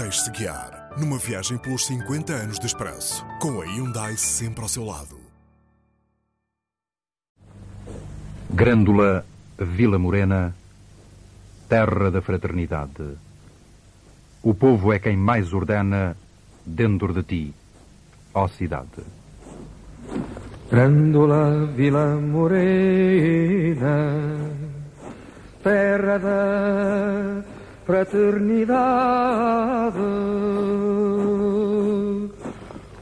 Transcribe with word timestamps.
Deixe-se 0.00 0.30
guiar 0.30 0.92
numa 0.98 1.18
viagem 1.18 1.58
pelos 1.58 1.84
50 1.84 2.32
anos 2.32 2.58
de 2.58 2.64
expresso, 2.64 3.22
com 3.38 3.60
a 3.60 3.66
Hyundai 3.66 4.16
sempre 4.16 4.62
ao 4.62 4.68
seu 4.68 4.82
lado. 4.82 5.20
Grândola, 8.48 9.26
Vila 9.58 9.98
Morena, 9.98 10.56
terra 11.68 12.10
da 12.10 12.22
fraternidade. 12.22 13.18
O 14.42 14.54
povo 14.54 14.90
é 14.90 14.98
quem 14.98 15.18
mais 15.18 15.52
ordena 15.52 16.16
dentro 16.64 17.12
de 17.12 17.22
ti, 17.22 17.54
ó 18.32 18.48
cidade. 18.48 19.04
Grândola, 20.70 21.66
Vila 21.76 22.16
Morena, 22.16 23.36
terra 25.62 26.18
da 26.18 27.49
fraternidade. 27.90 29.98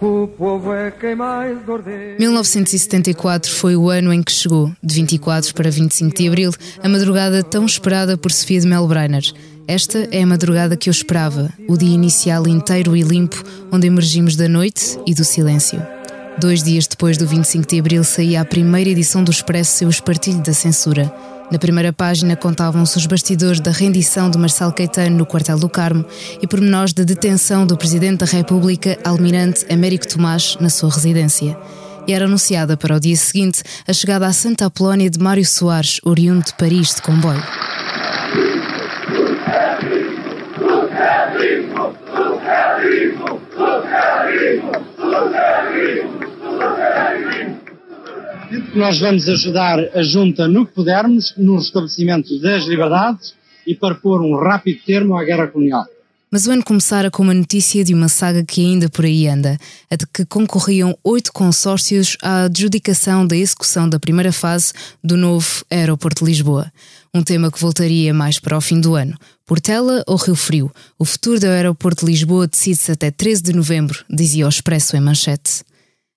O 0.00 0.28
povo 0.28 0.72
é 0.72 0.90
quem 0.90 1.14
mais 1.14 1.56
ordena. 1.68 2.16
1974 2.18 3.52
foi 3.52 3.76
o 3.76 3.90
ano 3.90 4.12
em 4.12 4.22
que 4.22 4.32
chegou, 4.32 4.72
de 4.82 4.94
24 4.94 5.54
para 5.54 5.70
25 5.70 6.16
de 6.16 6.28
abril, 6.28 6.50
a 6.82 6.88
madrugada 6.88 7.42
tão 7.42 7.66
esperada 7.66 8.16
por 8.16 8.32
Sofia 8.32 8.60
de 8.60 8.66
Melbrenner. 8.66 9.24
Esta 9.66 10.08
é 10.10 10.22
a 10.22 10.26
madrugada 10.26 10.76
que 10.76 10.88
eu 10.88 10.92
esperava, 10.92 11.52
o 11.68 11.76
dia 11.76 11.92
inicial 11.92 12.48
inteiro 12.48 12.96
e 12.96 13.02
limpo, 13.02 13.44
onde 13.70 13.86
emergimos 13.86 14.36
da 14.36 14.48
noite 14.48 14.98
e 15.06 15.12
do 15.12 15.24
silêncio. 15.24 15.82
Dois 16.38 16.62
dias 16.62 16.86
depois 16.86 17.18
do 17.18 17.26
25 17.26 17.66
de 17.66 17.78
abril 17.78 18.04
saía 18.04 18.40
a 18.40 18.44
primeira 18.44 18.88
edição 18.88 19.22
do 19.22 19.30
Expresso 19.30 19.76
Seu 19.76 19.90
Espartilho 19.90 20.40
da 20.40 20.54
Censura. 20.54 21.12
Na 21.50 21.58
primeira 21.58 21.94
página 21.94 22.36
contavam-se 22.36 22.98
os 22.98 23.06
bastidores 23.06 23.58
da 23.58 23.70
rendição 23.70 24.30
de 24.30 24.36
Marcelo 24.36 24.72
Caetano 24.72 25.16
no 25.16 25.24
quartel 25.24 25.58
do 25.58 25.68
Carmo 25.68 26.04
e 26.42 26.46
pormenores 26.46 26.92
da 26.92 27.04
detenção 27.04 27.66
do 27.66 27.76
Presidente 27.76 28.18
da 28.18 28.26
República, 28.26 28.98
Almirante 29.02 29.64
Américo 29.72 30.06
Tomás, 30.06 30.58
na 30.60 30.68
sua 30.68 30.90
residência. 30.90 31.56
E 32.06 32.12
era 32.12 32.26
anunciada 32.26 32.76
para 32.76 32.96
o 32.96 33.00
dia 33.00 33.16
seguinte 33.16 33.62
a 33.86 33.92
chegada 33.94 34.26
à 34.26 34.32
Santa 34.32 34.66
Apolónia 34.66 35.08
de 35.08 35.18
Mário 35.18 35.44
Soares, 35.44 36.00
oriundo 36.04 36.44
de 36.44 36.54
Paris 36.54 36.94
de 36.94 37.00
comboio. 37.00 37.42
Nós 48.74 48.98
vamos 48.98 49.28
ajudar 49.28 49.78
a 49.94 50.02
Junta 50.02 50.48
no 50.48 50.66
que 50.66 50.72
pudermos, 50.72 51.34
no 51.36 51.56
restabelecimento 51.56 52.40
das 52.40 52.64
liberdades 52.64 53.34
e 53.66 53.74
para 53.74 53.94
pôr 53.94 54.22
um 54.22 54.36
rápido 54.36 54.80
termo 54.86 55.16
à 55.16 55.24
guerra 55.24 55.48
colonial. 55.48 55.86
Mas 56.30 56.46
o 56.46 56.50
ano 56.50 56.62
começara 56.62 57.10
com 57.10 57.22
uma 57.22 57.34
notícia 57.34 57.84
de 57.84 57.94
uma 57.94 58.08
saga 58.08 58.44
que 58.44 58.60
ainda 58.60 58.88
por 58.88 59.04
aí 59.04 59.26
anda, 59.26 59.58
a 59.90 59.96
de 59.96 60.06
que 60.06 60.24
concorriam 60.24 60.96
oito 61.02 61.32
consórcios 61.32 62.16
à 62.22 62.44
adjudicação 62.44 63.26
da 63.26 63.36
execução 63.36 63.88
da 63.88 63.98
primeira 63.98 64.32
fase 64.32 64.72
do 65.02 65.16
novo 65.16 65.64
Aeroporto 65.70 66.24
de 66.24 66.30
Lisboa. 66.30 66.70
Um 67.14 67.22
tema 67.22 67.50
que 67.50 67.60
voltaria 67.60 68.12
mais 68.12 68.38
para 68.38 68.56
o 68.56 68.60
fim 68.60 68.80
do 68.80 68.94
ano. 68.94 69.16
Portela 69.46 70.02
ou 70.06 70.16
Rio 70.16 70.34
Frio? 70.34 70.72
O 70.98 71.04
futuro 71.04 71.40
do 71.40 71.46
Aeroporto 71.46 72.04
de 72.04 72.12
Lisboa 72.12 72.46
decide-se 72.46 72.92
até 72.92 73.10
13 73.10 73.42
de 73.42 73.52
novembro, 73.54 74.04
dizia 74.10 74.44
o 74.44 74.50
Expresso 74.50 74.96
em 74.96 75.00
manchete. 75.00 75.67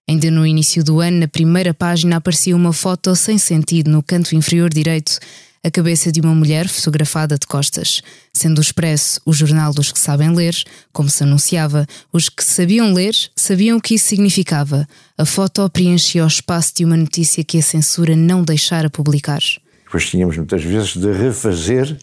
Ainda 0.10 0.30
no 0.30 0.46
início 0.46 0.84
do 0.84 1.00
ano, 1.00 1.20
na 1.20 1.28
primeira 1.28 1.74
página 1.74 2.18
aparecia 2.18 2.56
uma 2.56 2.74
foto 2.74 3.16
sem 3.16 3.38
sentido 3.38 3.90
no 3.90 4.04
canto 4.04 4.36
inferior 4.36 4.70
direito, 4.70 5.20
a 5.64 5.70
cabeça 5.70 6.12
de 6.12 6.20
uma 6.20 6.34
mulher 6.34 6.68
fotografada 6.68 7.38
de 7.38 7.46
costas. 7.46 8.02
Sendo 8.34 8.58
o 8.58 8.62
Expresso 8.62 9.22
o 9.26 9.32
jornal 9.32 9.74
dos 9.74 9.92
que 9.92 10.00
sabem 10.00 10.34
ler, 10.34 10.56
como 10.92 11.10
se 11.10 11.24
anunciava, 11.24 11.86
os 12.12 12.30
que 12.30 12.44
sabiam 12.44 12.94
ler 12.94 13.14
sabiam 13.36 13.78
o 13.78 13.82
que 13.82 13.96
isso 13.96 14.08
significava. 14.08 14.88
A 15.18 15.26
foto 15.26 15.70
preenchia 15.70 16.24
o 16.24 16.28
espaço 16.28 16.74
de 16.76 16.84
uma 16.84 16.98
notícia 16.98 17.44
que 17.44 17.60
a 17.60 17.62
censura 17.62 18.16
não 18.16 18.44
deixara 18.44 18.90
publicar. 18.90 19.42
Depois 19.86 20.10
tínhamos 20.10 20.36
muitas 20.36 20.64
vezes 20.64 20.96
de 20.96 21.12
refazer 21.12 21.98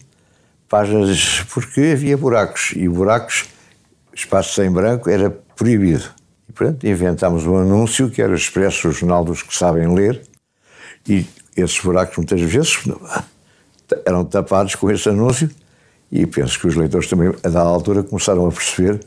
páginas 0.68 1.42
porque 1.52 1.80
havia 1.92 2.16
buracos 2.16 2.72
e 2.76 2.88
buracos, 2.88 3.46
espaço 4.14 4.62
em 4.62 4.70
branco, 4.70 5.10
era 5.10 5.30
proibido. 5.30 6.17
E 6.48 6.52
pronto, 6.52 6.86
inventámos 6.86 7.46
um 7.46 7.56
anúncio 7.56 8.10
que 8.10 8.22
era 8.22 8.34
expresso 8.34 8.88
o 8.88 8.92
jornal 8.92 9.24
dos 9.24 9.42
que 9.42 9.54
sabem 9.54 9.92
ler 9.94 10.22
e 11.08 11.26
esses 11.56 11.78
buracos 11.80 12.16
muitas 12.16 12.40
vezes 12.40 12.78
eram 14.06 14.24
tapados 14.24 14.74
com 14.74 14.90
esse 14.90 15.08
anúncio 15.08 15.50
e 16.10 16.26
penso 16.26 16.58
que 16.58 16.66
os 16.66 16.74
leitores 16.74 17.08
também, 17.08 17.28
a 17.28 17.48
dada 17.48 17.68
altura, 17.68 18.02
começaram 18.02 18.46
a 18.46 18.52
perceber 18.52 19.00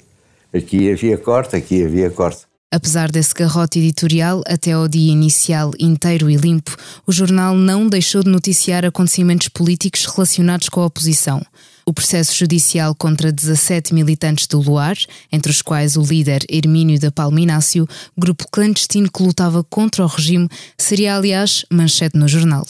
aqui 0.53 0.91
havia 0.91 1.17
corte, 1.17 1.55
aqui 1.55 1.83
havia 1.83 2.09
corte. 2.09 2.45
Apesar 2.73 3.11
desse 3.11 3.33
garrote 3.33 3.79
editorial, 3.79 4.41
até 4.47 4.71
ao 4.71 4.87
dia 4.87 5.11
inicial 5.11 5.71
inteiro 5.77 6.29
e 6.29 6.37
limpo, 6.37 6.75
o 7.05 7.11
jornal 7.11 7.53
não 7.53 7.89
deixou 7.89 8.23
de 8.23 8.29
noticiar 8.29 8.85
acontecimentos 8.85 9.49
políticos 9.49 10.05
relacionados 10.05 10.69
com 10.69 10.79
a 10.79 10.85
oposição. 10.85 11.41
O 11.85 11.93
processo 11.93 12.35
judicial 12.35 12.93
contra 12.93 13.31
17 13.31 13.93
militantes 13.93 14.47
do 14.47 14.61
Luar, 14.61 14.95
entre 15.31 15.51
os 15.51 15.61
quais 15.61 15.97
o 15.97 16.01
líder 16.01 16.45
Hermínio 16.49 16.99
da 16.99 17.11
Palminácio, 17.11 17.87
grupo 18.17 18.45
clandestino 18.51 19.11
que 19.11 19.23
lutava 19.23 19.63
contra 19.63 20.03
o 20.03 20.07
regime, 20.07 20.47
seria, 20.77 21.15
aliás, 21.15 21.65
manchete 21.71 22.17
no 22.17 22.27
jornal. 22.27 22.65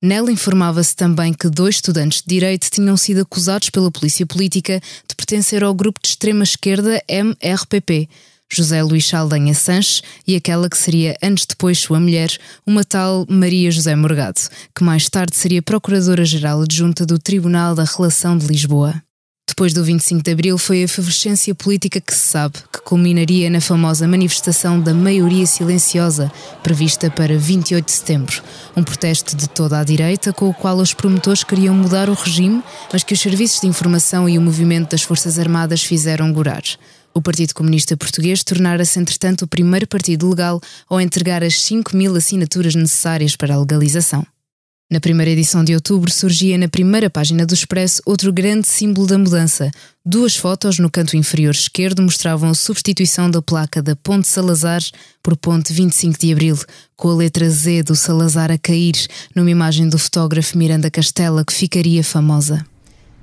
Nela 0.00 0.30
informava-se 0.30 0.94
também 0.94 1.32
que 1.32 1.48
dois 1.48 1.76
estudantes 1.76 2.22
de 2.22 2.28
direito 2.28 2.70
tinham 2.70 2.96
sido 2.96 3.22
acusados 3.22 3.68
pela 3.68 3.90
polícia 3.90 4.24
política 4.24 4.80
de 5.08 5.16
pertencer 5.16 5.64
ao 5.64 5.74
grupo 5.74 6.00
de 6.00 6.08
extrema-esquerda 6.08 7.02
MRPP. 7.08 8.08
José 8.50 8.82
Luís 8.82 9.06
Saldanha 9.06 9.54
Sanches 9.54 10.02
e 10.26 10.34
aquela 10.34 10.68
que 10.68 10.78
seria 10.78 11.16
anos 11.22 11.44
depois 11.46 11.78
sua 11.78 12.00
mulher, 12.00 12.30
uma 12.66 12.84
tal 12.84 13.26
Maria 13.28 13.70
José 13.70 13.94
Morgado, 13.94 14.40
que 14.74 14.82
mais 14.82 15.08
tarde 15.08 15.36
seria 15.36 15.62
Procuradora-Geral 15.62 16.62
Adjunta 16.62 17.04
do 17.04 17.18
Tribunal 17.18 17.74
da 17.74 17.84
Relação 17.84 18.36
de 18.36 18.46
Lisboa. 18.46 19.02
Depois 19.48 19.72
do 19.72 19.82
25 19.82 20.22
de 20.22 20.30
Abril 20.30 20.58
foi 20.58 20.82
a 20.82 20.84
efervescência 20.84 21.54
política 21.54 22.00
que 22.00 22.14
se 22.14 22.20
sabe, 22.20 22.58
que 22.72 22.80
culminaria 22.82 23.48
na 23.48 23.60
famosa 23.60 24.06
manifestação 24.06 24.78
da 24.78 24.92
maioria 24.92 25.46
silenciosa, 25.46 26.30
prevista 26.62 27.10
para 27.10 27.36
28 27.36 27.84
de 27.84 27.90
setembro. 27.90 28.42
Um 28.76 28.84
protesto 28.84 29.34
de 29.34 29.48
toda 29.48 29.80
a 29.80 29.84
direita, 29.84 30.32
com 30.34 30.48
o 30.50 30.54
qual 30.54 30.76
os 30.76 30.92
promotores 30.92 31.42
queriam 31.42 31.74
mudar 31.74 32.10
o 32.10 32.14
regime, 32.14 32.62
mas 32.92 33.02
que 33.02 33.14
os 33.14 33.20
serviços 33.20 33.60
de 33.60 33.66
informação 33.66 34.28
e 34.28 34.38
o 34.38 34.42
movimento 34.42 34.90
das 34.90 35.02
Forças 35.02 35.38
Armadas 35.38 35.82
fizeram 35.82 36.32
gorar. 36.32 36.62
O 37.14 37.22
Partido 37.22 37.54
Comunista 37.54 37.96
Português 37.96 38.44
tornara-se, 38.44 38.98
entretanto, 38.98 39.42
o 39.42 39.48
primeiro 39.48 39.86
partido 39.86 40.28
legal 40.28 40.60
ao 40.88 41.00
entregar 41.00 41.42
as 41.42 41.60
5 41.62 41.96
mil 41.96 42.14
assinaturas 42.14 42.74
necessárias 42.74 43.34
para 43.34 43.54
a 43.54 43.58
legalização. 43.58 44.26
Na 44.90 45.00
primeira 45.00 45.30
edição 45.30 45.62
de 45.62 45.74
outubro 45.74 46.10
surgia 46.10 46.56
na 46.56 46.66
primeira 46.66 47.10
página 47.10 47.44
do 47.44 47.52
Expresso 47.52 48.00
outro 48.06 48.32
grande 48.32 48.66
símbolo 48.66 49.06
da 49.06 49.18
mudança. 49.18 49.70
Duas 50.02 50.34
fotos 50.34 50.78
no 50.78 50.90
canto 50.90 51.14
inferior 51.14 51.54
esquerdo 51.54 52.00
mostravam 52.00 52.48
a 52.48 52.54
substituição 52.54 53.30
da 53.30 53.42
placa 53.42 53.82
da 53.82 53.94
Ponte 53.94 54.26
Salazar 54.26 54.80
por 55.22 55.36
Ponte 55.36 55.74
25 55.74 56.18
de 56.18 56.32
Abril, 56.32 56.56
com 56.96 57.10
a 57.10 57.14
letra 57.14 57.50
Z 57.50 57.82
do 57.82 57.94
Salazar 57.94 58.50
a 58.50 58.56
cair, 58.56 58.94
numa 59.34 59.50
imagem 59.50 59.90
do 59.90 59.98
fotógrafo 59.98 60.56
Miranda 60.56 60.90
Castela 60.90 61.44
que 61.44 61.52
ficaria 61.52 62.02
famosa. 62.02 62.64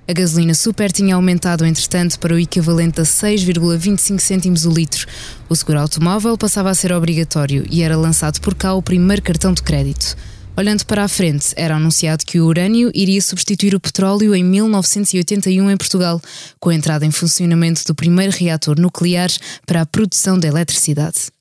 A 0.07 0.13
gasolina 0.13 0.53
super 0.53 0.91
tinha 0.91 1.15
aumentado, 1.15 1.65
entretanto, 1.65 2.19
para 2.19 2.35
o 2.35 2.37
equivalente 2.37 3.01
a 3.01 3.03
6,25 3.03 4.19
cêntimos 4.19 4.63
o 4.63 4.69
litro. 4.69 5.07
O 5.49 5.55
seguro 5.55 5.79
automóvel 5.79 6.37
passava 6.37 6.69
a 6.69 6.75
ser 6.75 6.91
obrigatório 6.91 7.65
e 7.71 7.81
era 7.81 7.97
lançado 7.97 8.39
por 8.39 8.53
cá 8.53 8.75
o 8.75 8.83
primeiro 8.83 9.23
cartão 9.23 9.51
de 9.51 9.63
crédito. 9.63 10.15
Olhando 10.55 10.85
para 10.85 11.03
a 11.03 11.07
frente, 11.07 11.53
era 11.55 11.75
anunciado 11.75 12.23
que 12.23 12.39
o 12.39 12.45
urânio 12.45 12.91
iria 12.93 13.19
substituir 13.19 13.73
o 13.73 13.79
petróleo 13.79 14.35
em 14.35 14.43
1981 14.43 15.71
em 15.71 15.75
Portugal, 15.77 16.21
com 16.59 16.69
a 16.69 16.75
entrada 16.75 17.03
em 17.03 17.11
funcionamento 17.11 17.83
do 17.83 17.95
primeiro 17.95 18.31
reator 18.31 18.79
nuclear 18.79 19.31
para 19.65 19.81
a 19.81 19.85
produção 19.87 20.37
de 20.37 20.47
eletricidade. 20.47 21.31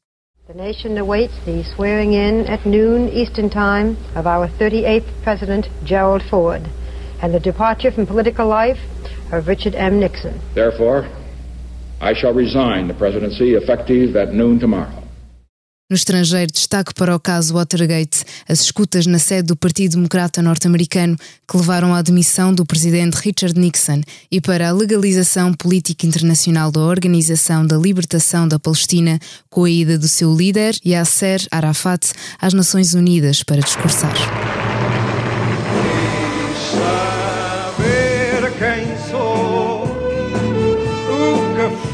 The 0.47 0.55
nation 0.55 0.99
awaits 0.99 1.37
the 1.45 1.65
swearing 1.75 2.15
in 2.15 2.51
at 2.51 2.67
noon 2.67 3.09
Eastern 3.15 3.51
Time 3.51 3.97
of 4.17 4.27
our 4.27 4.49
38th 4.59 5.05
President 5.23 5.69
Gerald 5.85 6.25
Ford 6.31 6.63
and 7.25 7.33
the 7.33 7.41
departure 7.41 7.91
from 7.91 8.07
political 8.07 8.47
life 8.47 8.79
of 9.33 9.49
Richard 9.49 9.75
M. 9.75 9.99
Nixon. 9.99 10.39
Therefore, 10.55 11.09
I 12.01 12.13
shall 12.13 12.35
resign 12.35 12.87
the 12.87 12.95
presidency 12.95 13.55
effective 13.55 14.15
at 14.15 14.35
noon 14.35 14.59
tomorrow. 14.59 15.01
No 15.91 15.97
estrangeiro, 15.97 16.51
destaque 16.51 16.95
para 16.95 17.15
o 17.15 17.21
caso 17.21 17.55
Watergate, 17.55 18.25
as 18.49 18.61
escutas 18.61 19.07
na 19.07 19.19
sede 19.19 19.49
do 19.49 19.57
Partido 19.57 19.97
Democrata 19.97 20.41
norte-americano 20.41 21.17
que 21.47 21.57
levaram 21.57 21.95
à 21.95 22.01
demissão 22.01 22.55
do 22.55 22.65
presidente 22.65 23.17
Richard 23.17 23.59
Nixon 23.59 24.01
e 24.31 24.41
para 24.41 24.71
a 24.71 24.73
legalização 24.73 25.53
política 25.53 26.07
internacional 26.07 26.73
da 26.73 26.81
Organização 26.81 27.67
da 27.67 27.77
Libertação 27.77 28.49
da 28.49 28.59
Palestina 28.59 29.19
com 29.51 29.65
a 29.65 29.71
ida 29.71 29.99
do 29.99 30.09
seu 30.09 30.35
líder, 30.35 30.75
Yasser 30.85 31.47
Arafat, 31.51 32.13
às 32.41 32.55
Nações 32.55 32.95
Unidas 32.95 33.43
para 33.43 33.61
discursar. 33.61 34.64